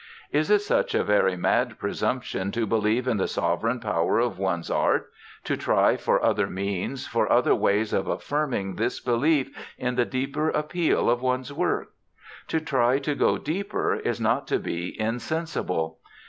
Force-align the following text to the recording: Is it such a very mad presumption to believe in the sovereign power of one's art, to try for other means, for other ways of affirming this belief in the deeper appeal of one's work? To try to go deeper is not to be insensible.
Is 0.31 0.49
it 0.49 0.63
such 0.63 0.95
a 0.95 1.03
very 1.03 1.37
mad 1.37 1.77
presumption 1.77 2.51
to 2.53 2.65
believe 2.65 3.07
in 3.07 3.17
the 3.17 3.27
sovereign 3.27 3.79
power 3.79 4.17
of 4.17 4.39
one's 4.39 4.71
art, 4.71 5.11
to 5.43 5.55
try 5.55 5.95
for 5.95 6.23
other 6.25 6.47
means, 6.47 7.05
for 7.05 7.31
other 7.31 7.53
ways 7.53 7.93
of 7.93 8.07
affirming 8.07 8.77
this 8.77 8.99
belief 8.99 9.55
in 9.77 9.93
the 9.97 10.03
deeper 10.05 10.49
appeal 10.49 11.07
of 11.07 11.21
one's 11.21 11.53
work? 11.53 11.91
To 12.47 12.59
try 12.59 12.97
to 12.97 13.13
go 13.13 13.37
deeper 13.37 13.93
is 13.93 14.19
not 14.19 14.47
to 14.47 14.57
be 14.57 14.99
insensible. 14.99 15.99